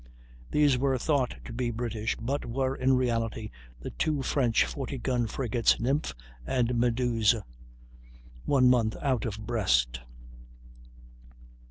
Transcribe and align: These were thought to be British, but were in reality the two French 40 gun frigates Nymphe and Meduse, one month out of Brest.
These 0.49 0.79
were 0.79 0.97
thought 0.97 1.35
to 1.45 1.53
be 1.53 1.69
British, 1.69 2.15
but 2.19 2.43
were 2.43 2.75
in 2.75 2.93
reality 2.97 3.51
the 3.79 3.91
two 3.91 4.23
French 4.23 4.65
40 4.65 4.97
gun 4.97 5.27
frigates 5.27 5.75
Nymphe 5.79 6.15
and 6.43 6.73
Meduse, 6.73 7.35
one 8.45 8.67
month 8.67 8.95
out 9.03 9.25
of 9.27 9.37
Brest. 9.37 10.01